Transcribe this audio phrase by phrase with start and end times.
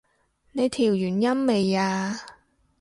[0.53, 2.23] 你調完音未啊？